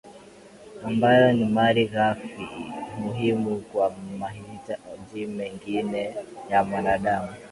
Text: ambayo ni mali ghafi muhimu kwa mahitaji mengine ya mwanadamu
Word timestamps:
ambayo 0.83 1.31
ni 1.33 1.45
mali 1.45 1.85
ghafi 1.87 2.37
muhimu 2.99 3.59
kwa 3.59 3.95
mahitaji 4.19 5.25
mengine 5.25 6.15
ya 6.49 6.63
mwanadamu 6.63 7.31